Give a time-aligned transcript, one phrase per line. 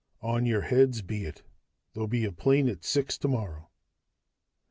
[0.23, 1.43] "On your heads be it.
[1.93, 3.69] There'll be a plane at six tomorrow."